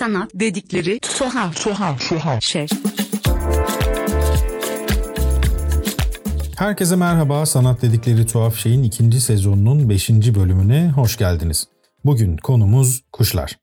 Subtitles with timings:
[0.00, 2.66] Sanat dedikleri tuhaf tuhaf tuhaf şey.
[6.56, 7.46] Herkese merhaba.
[7.46, 11.68] Sanat dedikleri tuhaf şeyin ikinci sezonunun beşinci bölümüne hoş geldiniz.
[12.04, 13.58] Bugün konumuz kuşlar.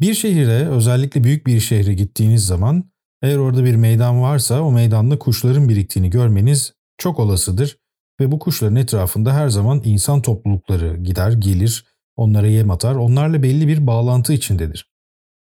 [0.00, 2.84] Bir şehire, özellikle büyük bir şehre gittiğiniz zaman
[3.22, 7.78] eğer orada bir meydan varsa o meydanda kuşların biriktiğini görmeniz çok olasıdır
[8.20, 11.84] ve bu kuşların etrafında her zaman insan toplulukları gider, gelir,
[12.16, 14.95] onlara yem atar, onlarla belli bir bağlantı içindedir.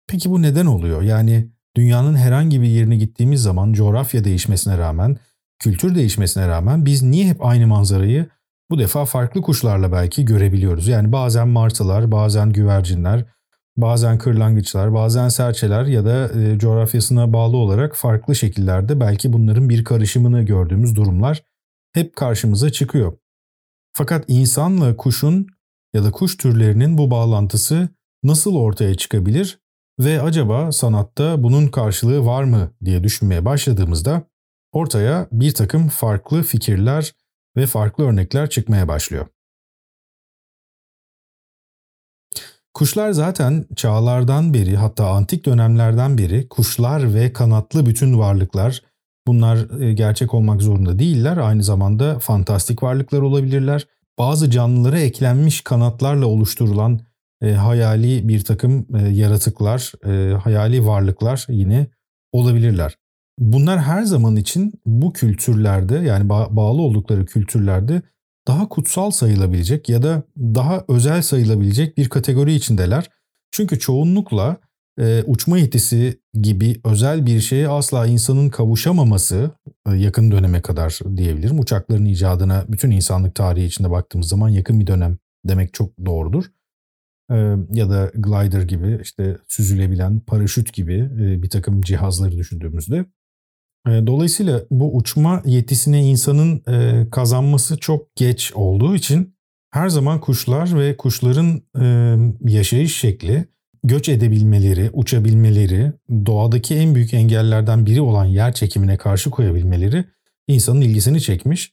[0.08, 1.02] Peki bu neden oluyor?
[1.02, 5.16] Yani dünyanın herhangi bir yerine gittiğimiz zaman coğrafya değişmesine rağmen,
[5.58, 8.26] kültür değişmesine rağmen biz niye hep aynı manzarayı
[8.70, 10.88] bu defa farklı kuşlarla belki görebiliyoruz?
[10.88, 13.24] Yani bazen martılar, bazen güvercinler,
[13.76, 19.84] bazen kırlangıçlar, bazen serçeler ya da e, coğrafyasına bağlı olarak farklı şekillerde belki bunların bir
[19.84, 21.42] karışımını gördüğümüz durumlar
[21.92, 23.18] hep karşımıza çıkıyor.
[23.92, 25.46] Fakat insanla kuşun
[25.94, 27.88] ya da kuş türlerinin bu bağlantısı
[28.22, 29.58] nasıl ortaya çıkabilir
[29.98, 34.22] ve acaba sanatta bunun karşılığı var mı diye düşünmeye başladığımızda
[34.72, 37.14] ortaya bir takım farklı fikirler
[37.56, 39.26] ve farklı örnekler çıkmaya başlıyor.
[42.74, 48.82] Kuşlar zaten çağlardan beri hatta antik dönemlerden beri kuşlar ve kanatlı bütün varlıklar
[49.26, 51.36] bunlar e, gerçek olmak zorunda değiller.
[51.36, 53.86] Aynı zamanda fantastik varlıklar olabilirler.
[54.18, 57.00] Bazı canlılara eklenmiş kanatlarla oluşturulan
[57.42, 61.86] e, hayali bir takım e, yaratıklar, e, hayali varlıklar yine
[62.32, 62.98] olabilirler.
[63.38, 68.02] Bunlar her zaman için bu kültürlerde yani ba- bağlı oldukları kültürlerde
[68.48, 73.10] daha kutsal sayılabilecek ya da daha özel sayılabilecek bir kategori içindeler.
[73.50, 74.56] Çünkü çoğunlukla
[75.00, 79.50] e, uçma yetisi gibi özel bir şeye asla insanın kavuşamaması
[79.86, 81.58] e, yakın döneme kadar diyebilirim.
[81.58, 86.44] Uçakların icadına bütün insanlık tarihi içinde baktığımız zaman yakın bir dönem demek çok doğrudur.
[87.30, 87.36] E,
[87.72, 93.04] ya da glider gibi işte süzülebilen paraşüt gibi e, bir takım cihazları düşündüğümüzde
[93.88, 99.34] e, Dolayısıyla bu uçma yetisine insanın e, kazanması çok geç olduğu için
[99.70, 102.16] her zaman kuşlar ve kuşların e,
[102.52, 103.44] yaşayış şekli,
[103.84, 105.92] göç edebilmeleri, uçabilmeleri,
[106.26, 110.04] doğadaki en büyük engellerden biri olan yer çekimine karşı koyabilmeleri
[110.48, 111.72] insanın ilgisini çekmiş.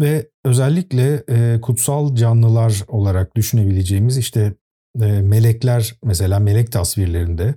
[0.00, 1.24] Ve özellikle
[1.60, 4.54] kutsal canlılar olarak düşünebileceğimiz işte
[4.96, 7.54] melekler mesela melek tasvirlerinde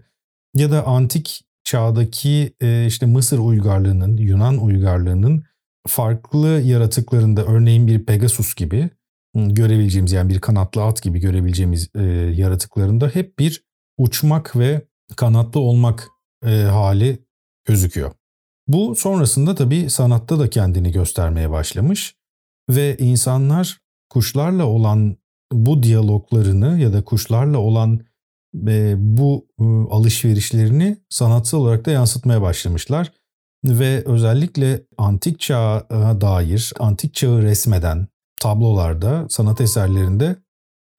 [0.55, 5.43] ya da antik çağdaki e, işte Mısır uygarlığının, Yunan uygarlığının
[5.87, 8.89] farklı yaratıklarında örneğin bir Pegasus gibi
[9.35, 12.03] görebileceğimiz yani bir kanatlı at gibi görebileceğimiz e,
[12.35, 13.63] yaratıklarında hep bir
[13.97, 14.81] uçmak ve
[15.15, 16.07] kanatlı olmak
[16.45, 17.19] e, hali
[17.65, 18.11] gözüküyor.
[18.67, 22.15] Bu sonrasında tabii sanatta da kendini göstermeye başlamış
[22.69, 25.17] ve insanlar kuşlarla olan
[25.51, 27.99] bu diyaloglarını ya da kuşlarla olan
[28.67, 29.63] e, bu e,
[29.93, 33.11] alışverişlerini sanatsal olarak da yansıtmaya başlamışlar.
[33.65, 35.87] Ve özellikle antik çağa
[36.21, 38.07] dair, antik çağı resmeden
[38.39, 40.35] tablolarda, sanat eserlerinde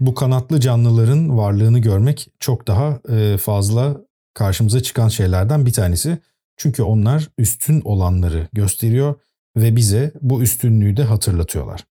[0.00, 3.96] bu kanatlı canlıların varlığını görmek çok daha e, fazla
[4.34, 6.18] karşımıza çıkan şeylerden bir tanesi.
[6.56, 9.14] Çünkü onlar üstün olanları gösteriyor
[9.56, 11.84] ve bize bu üstünlüğü de hatırlatıyorlar.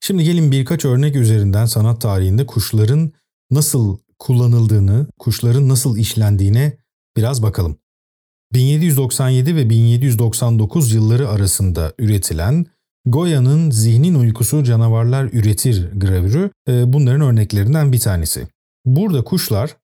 [0.00, 3.12] Şimdi gelin birkaç örnek üzerinden sanat tarihinde kuşların
[3.50, 6.78] nasıl kullanıldığını, kuşların nasıl işlendiğine
[7.16, 7.76] biraz bakalım.
[8.52, 12.66] 1797 ve 1799 yılları arasında üretilen
[13.06, 18.48] Goya'nın Zihnin Uykusu Canavarlar Üretir gravürü e, bunların örneklerinden bir tanesi.
[18.84, 19.76] Burada kuşlar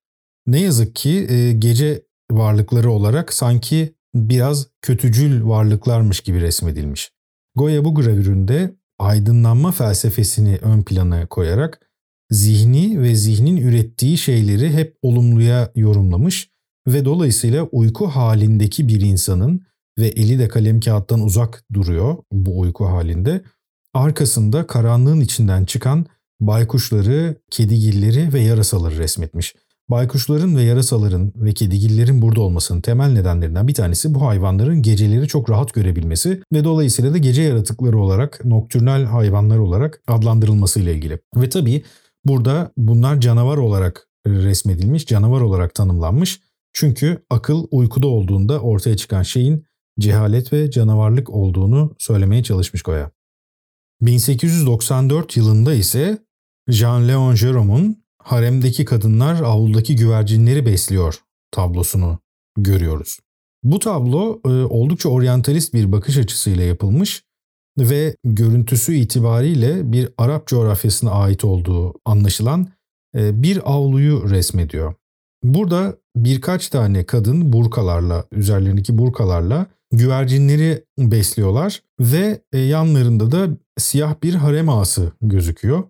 [0.46, 7.10] ne yazık ki e, gece varlıkları olarak sanki biraz kötücül varlıklarmış gibi resmedilmiş.
[7.54, 11.80] Goya bu gravüründe aydınlanma felsefesini ön plana koyarak
[12.30, 16.50] zihni ve zihnin ürettiği şeyleri hep olumluya yorumlamış
[16.88, 19.66] ve dolayısıyla uyku halindeki bir insanın
[19.98, 23.42] ve eli de kalem kağıttan uzak duruyor bu uyku halinde.
[23.94, 26.06] Arkasında karanlığın içinden çıkan
[26.40, 29.54] baykuşları, kedigilleri ve yarasaları resmetmiş.
[29.90, 35.50] Baykuşların ve yarasaların ve kedigillerin burada olmasının temel nedenlerinden bir tanesi bu hayvanların geceleri çok
[35.50, 41.18] rahat görebilmesi ve dolayısıyla da gece yaratıkları olarak, noktürnal hayvanlar olarak adlandırılması ile ilgili.
[41.36, 41.82] Ve tabii
[42.24, 46.40] Burada bunlar canavar olarak resmedilmiş, canavar olarak tanımlanmış.
[46.72, 49.66] Çünkü akıl uykuda olduğunda ortaya çıkan şeyin
[49.98, 53.10] cehalet ve canavarlık olduğunu söylemeye çalışmış Goya.
[54.00, 56.18] 1894 yılında ise
[56.68, 62.18] Jean-Léon Gérôme'un Haremdeki Kadınlar Avluldaki Güvercinleri Besliyor tablosunu
[62.58, 63.18] görüyoruz.
[63.62, 67.24] Bu tablo e, oldukça oryantalist bir bakış açısıyla yapılmış
[67.78, 72.68] ve görüntüsü itibariyle bir Arap coğrafyasına ait olduğu anlaşılan
[73.16, 74.94] e, bir avluyu resmediyor.
[75.42, 83.48] Burada birkaç tane kadın burkalarla, üzerlerindeki burkalarla güvercinleri besliyorlar ve e, yanlarında da
[83.78, 85.84] siyah bir harem ağası gözüküyor.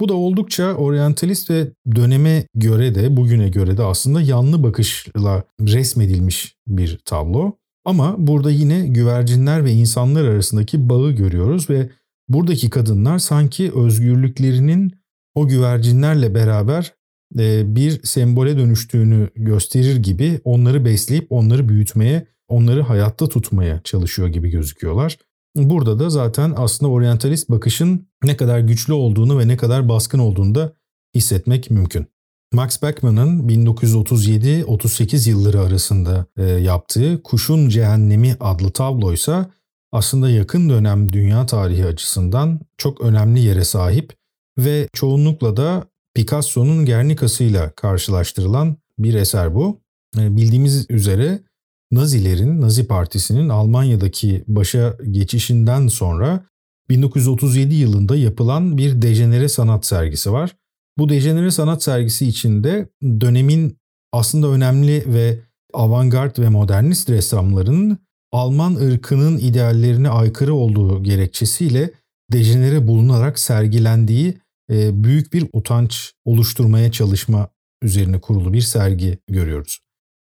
[0.00, 6.56] Bu da oldukça oryantalist ve döneme göre de bugüne göre de aslında yanlı bakışla resmedilmiş
[6.66, 7.52] bir tablo.
[7.84, 11.90] Ama burada yine güvercinler ve insanlar arasındaki bağı görüyoruz ve
[12.28, 14.92] buradaki kadınlar sanki özgürlüklerinin
[15.34, 16.94] o güvercinlerle beraber
[17.38, 24.50] e, bir sembole dönüştüğünü gösterir gibi onları besleyip onları büyütmeye, onları hayatta tutmaya çalışıyor gibi
[24.50, 25.18] gözüküyorlar.
[25.56, 30.54] Burada da zaten aslında oryantalist bakışın ne kadar güçlü olduğunu ve ne kadar baskın olduğunu
[30.54, 30.72] da
[31.14, 32.06] hissetmek mümkün.
[32.52, 39.46] Max Beckmann'ın 1937-38 yılları arasında e, yaptığı Kuşun Cehennemi adlı tablo ise
[39.92, 44.12] aslında yakın dönem dünya tarihi açısından çok önemli yere sahip
[44.58, 45.84] ve çoğunlukla da
[46.14, 49.80] Picasso'nun Gernika'sıyla karşılaştırılan bir eser bu.
[50.18, 51.40] E, bildiğimiz üzere
[51.90, 56.44] Nazilerin, Nazi Partisi'nin Almanya'daki başa geçişinden sonra
[56.90, 60.56] 1937 yılında yapılan bir dejenere sanat sergisi var.
[60.98, 63.78] Bu dejenere sanat sergisi içinde dönemin
[64.12, 65.40] aslında önemli ve
[65.74, 67.98] avantgard ve modernist ressamlarının
[68.32, 71.90] Alman ırkının ideallerine aykırı olduğu gerekçesiyle
[72.32, 74.38] dejenere bulunarak sergilendiği
[74.70, 77.48] e, büyük bir utanç oluşturmaya çalışma
[77.82, 79.78] üzerine kurulu bir sergi görüyoruz.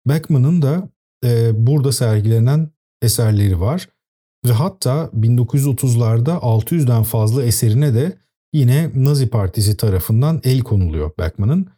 [0.07, 0.89] Beckman'ın da
[1.25, 2.69] e, burada sergilenen
[3.01, 3.89] eserleri var
[4.45, 8.17] ve hatta 1930'larda 600'den fazla eserine de
[8.53, 11.69] yine Nazi Partisi tarafından el konuluyor Beckman'ın.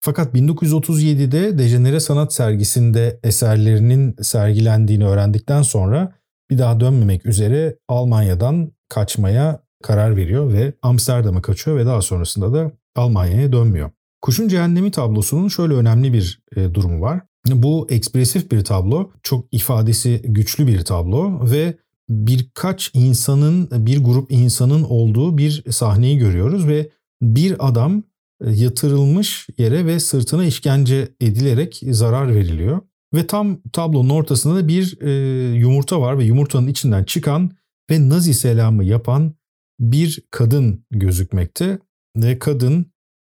[0.00, 6.14] Fakat 1937'de Dejenere Sanat Sergisi'nde eserlerinin sergilendiğini öğrendikten sonra
[6.50, 12.72] bir daha dönmemek üzere Almanya'dan kaçmaya karar veriyor ve Amsterdam'a kaçıyor ve daha sonrasında da
[12.96, 13.90] Almanya'ya dönmüyor.
[14.20, 17.20] Kuşun Cehennemi tablosunun şöyle önemli bir e, durumu var.
[17.46, 21.76] Bu ekspresif bir tablo, çok ifadesi güçlü bir tablo ve
[22.08, 26.90] birkaç insanın, bir grup insanın olduğu bir sahneyi görüyoruz ve
[27.22, 28.02] bir adam
[28.44, 32.80] e, yatırılmış yere ve sırtına işkence edilerek zarar veriliyor.
[33.14, 35.10] Ve tam tablonun ortasında da bir e,
[35.58, 37.50] yumurta var ve yumurtanın içinden çıkan
[37.90, 39.34] ve Nazi selamı yapan
[39.80, 41.78] bir kadın gözükmekte.
[42.16, 42.86] Ve kadın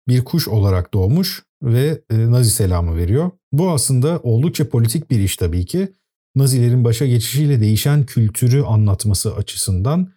[0.07, 3.31] bir kuş olarak doğmuş ve e, Nazi selamı veriyor.
[3.51, 5.93] Bu aslında oldukça politik bir iş tabii ki.
[6.35, 10.13] Nazilerin başa geçişiyle değişen kültürü anlatması açısından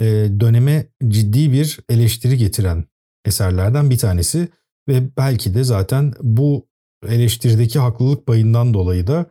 [0.00, 0.04] e,
[0.40, 2.84] döneme ciddi bir eleştiri getiren
[3.24, 4.48] eserlerden bir tanesi
[4.88, 6.68] ve belki de zaten bu
[7.08, 9.26] eleştirideki haklılık payından dolayı da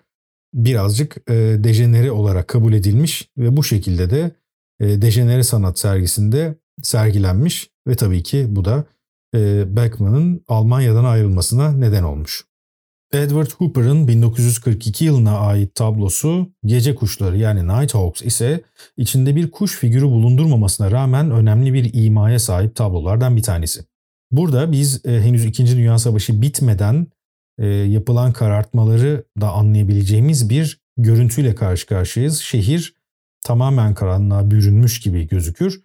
[0.54, 1.34] birazcık e,
[1.64, 4.32] dejenere olarak kabul edilmiş ve bu şekilde de
[4.80, 8.86] e, dejenere sanat sergisinde sergilenmiş ve tabii ki bu da
[9.36, 12.46] e, Beckman'ın Almanya'dan ayrılmasına neden olmuş.
[13.14, 18.62] Edward Hooper'ın 1942 yılına ait tablosu Gece Kuşları yani Nighthawks ise
[18.98, 23.86] içinde bir kuş figürü bulundurmamasına rağmen önemli bir imaya sahip tablolardan bir tanesi.
[24.32, 25.68] Burada biz e, henüz 2.
[25.68, 27.08] Dünya Savaşı bitmeden
[27.60, 32.40] e, yapılan karartmaları da anlayabileceğimiz bir görüntüyle karşı karşıyayız.
[32.40, 32.94] Şehir
[33.42, 35.82] tamamen karanlığa bürünmüş gibi gözükür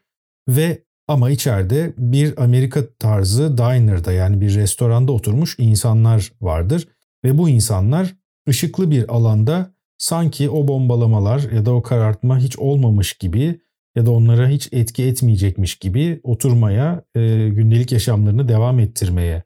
[0.49, 6.89] ve ama içeride bir Amerika tarzı diner'da yani bir restoranda oturmuş insanlar vardır
[7.25, 8.15] ve bu insanlar
[8.49, 13.61] ışıklı bir alanda sanki o bombalamalar ya da o karartma hiç olmamış gibi
[13.97, 19.43] ya da onlara hiç etki etmeyecekmiş gibi oturmaya, e, gündelik yaşamlarını devam ettirmeye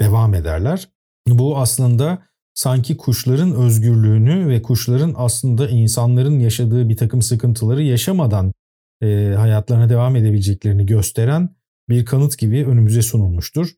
[0.00, 0.88] devam ederler.
[1.28, 2.22] Bu aslında
[2.54, 8.52] sanki kuşların özgürlüğünü ve kuşların aslında insanların yaşadığı bir takım sıkıntıları yaşamadan
[9.02, 11.48] e, hayatlarına devam edebileceklerini gösteren
[11.88, 13.68] bir kanıt gibi önümüze sunulmuştur.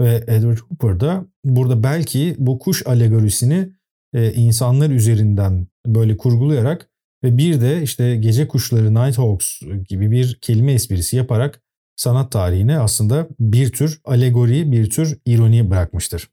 [0.00, 3.68] Ve Edward Hooper da burada belki bu kuş alegorisini
[4.14, 6.90] e, insanlar üzerinden böyle kurgulayarak
[7.24, 11.62] ve bir de işte gece kuşları Nighthawks gibi bir kelime esprisi yaparak
[11.96, 16.28] sanat tarihine aslında bir tür alegori, bir tür ironi bırakmıştır.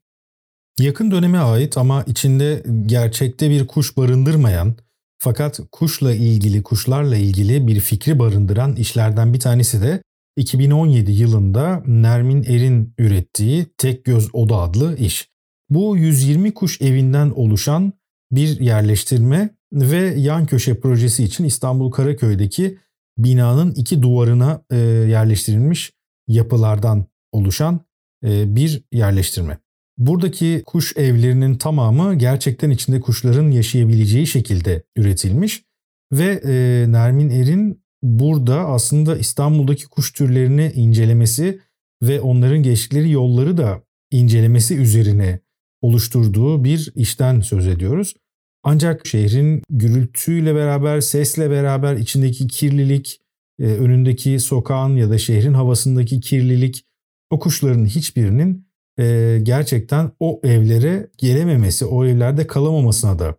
[0.78, 4.76] Yakın döneme ait ama içinde gerçekte bir kuş barındırmayan
[5.18, 10.02] fakat kuşla ilgili, kuşlarla ilgili bir fikri barındıran işlerden bir tanesi de
[10.40, 15.30] 2017 yılında Nermin Er'in ürettiği Tek Göz Oda adlı iş.
[15.70, 17.92] Bu 120 kuş evinden oluşan
[18.32, 22.78] bir yerleştirme ve yan köşe projesi için İstanbul Karaköy'deki
[23.18, 24.76] binanın iki duvarına e,
[25.08, 25.92] yerleştirilmiş
[26.28, 27.80] yapılardan oluşan
[28.24, 29.58] e, bir yerleştirme.
[29.98, 35.64] Buradaki kuş evlerinin tamamı gerçekten içinde kuşların yaşayabileceği şekilde üretilmiş
[36.12, 41.60] ve e, Nermin Er'in burada aslında İstanbul'daki kuş türlerini incelemesi
[42.02, 45.40] ve onların geçtikleri yolları da incelemesi üzerine
[45.82, 48.14] oluşturduğu bir işten söz ediyoruz.
[48.62, 53.20] Ancak şehrin gürültüyle beraber, sesle beraber içindeki kirlilik,
[53.58, 56.84] e, önündeki sokağın ya da şehrin havasındaki kirlilik
[57.30, 58.66] o kuşların hiçbirinin
[58.98, 63.36] e, gerçekten o evlere gelememesi, o evlerde kalamamasına da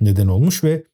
[0.00, 0.84] neden olmuş ve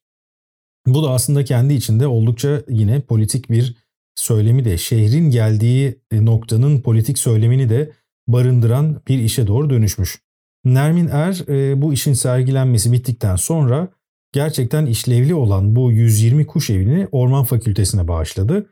[0.86, 3.76] bu da aslında kendi içinde oldukça yine politik bir
[4.14, 7.92] söylemi de şehrin geldiği noktanın politik söylemini de
[8.28, 10.20] barındıran bir işe doğru dönüşmüş.
[10.64, 13.88] Nermin Er e, bu işin sergilenmesi bittikten sonra
[14.32, 18.66] gerçekten işlevli olan bu 120 kuş evini Orman Fakültesine bağışladı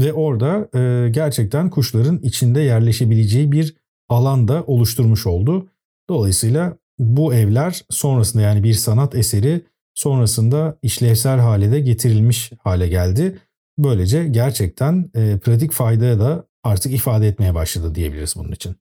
[0.00, 3.74] ve orada e, gerçekten kuşların içinde yerleşebileceği bir
[4.08, 5.68] alan da oluşturmuş oldu.
[6.08, 9.62] Dolayısıyla bu evler sonrasında yani bir sanat eseri
[10.00, 13.38] sonrasında işlevsel hale de getirilmiş hale geldi.
[13.78, 18.76] Böylece gerçekten e, pratik faydaya da artık ifade etmeye başladı diyebiliriz bunun için.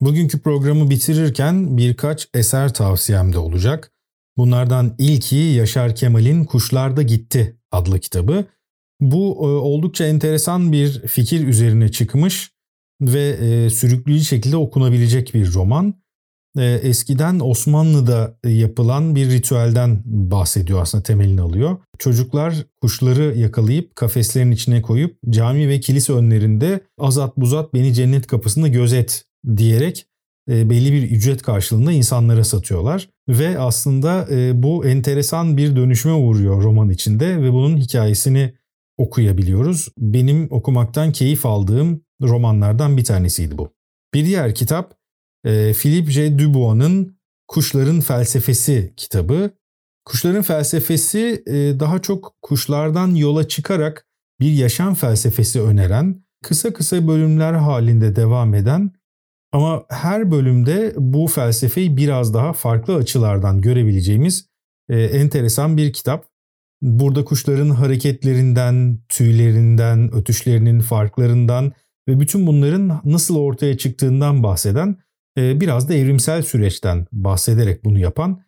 [0.00, 3.92] Bugünkü programı bitirirken birkaç eser tavsiyem de olacak.
[4.36, 8.44] Bunlardan ilki Yaşar Kemal'in Kuşlarda Gitti adlı kitabı.
[9.00, 12.52] Bu e, oldukça enteresan bir fikir üzerine çıkmış
[13.00, 15.94] ve e, sürükleyici şekilde okunabilecek bir roman.
[16.58, 21.76] E, eskiden Osmanlı'da yapılan bir ritüelden bahsediyor aslında temelini alıyor.
[21.98, 28.68] Çocuklar kuşları yakalayıp kafeslerin içine koyup cami ve kilise önlerinde azat buzat beni cennet kapısında
[28.68, 29.24] gözet
[29.56, 30.06] diyerek
[30.50, 33.08] e, belli bir ücret karşılığında insanlara satıyorlar.
[33.28, 38.52] Ve aslında e, bu enteresan bir dönüşüme uğruyor roman içinde ve bunun hikayesini
[38.98, 39.88] okuyabiliyoruz.
[39.98, 43.68] Benim okumaktan keyif aldığım romanlardan bir tanesiydi bu.
[44.14, 44.94] Bir diğer kitap
[45.46, 46.38] e, Philippe J.
[46.38, 47.16] Dubois'ın
[47.48, 49.50] Kuşların Felsefesi kitabı.
[50.04, 51.42] Kuşların felsefesi
[51.80, 54.06] daha çok kuşlardan yola çıkarak
[54.40, 58.92] bir yaşam felsefesi öneren, kısa kısa bölümler halinde devam eden
[59.52, 64.48] ama her bölümde bu felsefeyi biraz daha farklı açılardan görebileceğimiz
[64.88, 66.26] e, enteresan bir kitap.
[66.82, 71.72] Burada kuşların hareketlerinden, tüylerinden, ötüşlerinin farklarından
[72.08, 74.96] ve bütün bunların nasıl ortaya çıktığından bahseden, e,
[75.36, 78.40] biraz da evrimsel süreçten bahsederek bunu yapan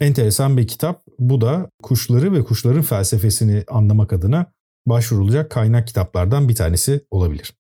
[0.00, 1.02] enteresan bir kitap.
[1.18, 4.46] Bu da kuşları ve kuşların felsefesini anlamak adına
[4.86, 7.52] başvurulacak kaynak kitaplardan bir tanesi olabilir.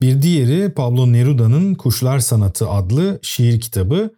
[0.00, 4.10] Bir diğeri Pablo Neruda'nın Kuşlar Sanatı adlı şiir kitabı.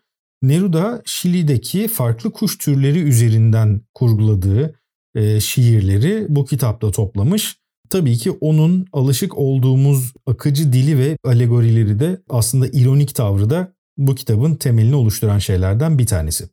[0.42, 4.74] Neruda Şili'deki farklı kuş türleri üzerinden kurguladığı
[5.14, 7.56] e, şiirleri bu kitapta toplamış.
[7.90, 14.14] Tabii ki onun alışık olduğumuz akıcı dili ve alegorileri de aslında ironik tavrı da bu
[14.14, 16.48] kitabın temelini oluşturan şeylerden bir tanesi.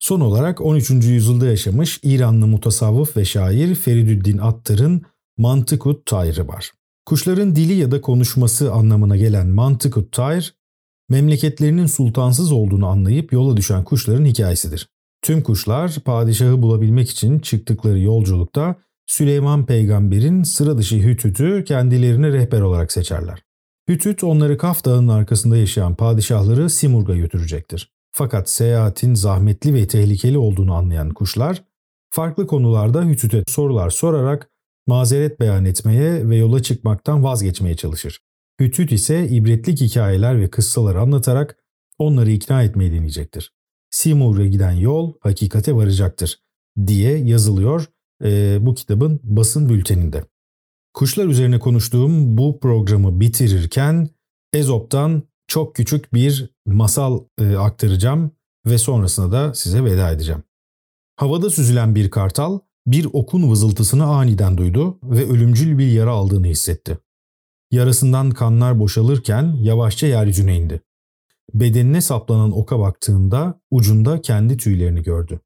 [0.00, 0.90] Son olarak 13.
[0.90, 5.02] yüzyılda yaşamış İranlı mutasavvıf ve şair Feridüddin Attar'ın
[5.36, 6.72] Mantıkut Tayrı var.
[7.06, 10.54] Kuşların dili ya da konuşması anlamına gelen mantık tayr,
[11.08, 14.88] memleketlerinin sultansız olduğunu anlayıp yola düşen kuşların hikayesidir.
[15.22, 18.76] Tüm kuşlar padişahı bulabilmek için çıktıkları yolculukta
[19.06, 23.42] Süleyman peygamberin sıra dışı Hütüt'ü kendilerine rehber olarak seçerler.
[23.88, 27.92] Hütüt onları Kaf Dağı'nın arkasında yaşayan padişahları Simurg'a götürecektir.
[28.12, 31.64] Fakat seyahatin zahmetli ve tehlikeli olduğunu anlayan kuşlar,
[32.10, 34.50] farklı konularda Hütüt'e sorular sorarak
[34.86, 38.20] mazeret beyan etmeye ve yola çıkmaktan vazgeçmeye çalışır.
[38.60, 41.56] Hütüt ise ibretlik hikayeler ve kıssalar anlatarak
[41.98, 43.52] onları ikna etmeyi deneyecektir.
[43.90, 46.38] Simur'a giden yol hakikate varacaktır
[46.86, 47.86] diye yazılıyor
[48.24, 50.24] e, bu kitabın basın bülteninde.
[50.98, 54.08] Kuşlar üzerine konuştuğum bu programı bitirirken
[54.52, 58.30] Ezop'tan çok küçük bir masal e, aktaracağım
[58.66, 60.42] ve sonrasında da size veda edeceğim.
[61.16, 66.98] Havada süzülen bir kartal bir okun vızıltısını aniden duydu ve ölümcül bir yara aldığını hissetti.
[67.70, 70.82] Yarasından kanlar boşalırken yavaşça yeryüzüne indi.
[71.54, 75.40] Bedenine saplanan oka baktığında ucunda kendi tüylerini gördü.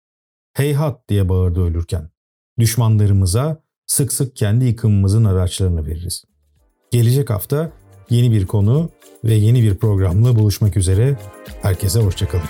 [0.53, 2.11] Heyhat diye bağırdı ölürken.
[2.59, 3.63] Düşmanlarımıza
[3.93, 6.25] sık sık kendi yıkımımızın araçlarını veririz.
[6.91, 7.73] Gelecek hafta
[8.11, 8.91] yeni bir konu
[9.25, 11.19] ve yeni bir programla buluşmak üzere.
[11.63, 12.45] Herkese hoşçakalın.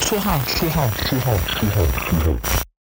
[0.00, 2.67] Tuhaf, tuhaf, tuhaf, tuhaf, tuhaf.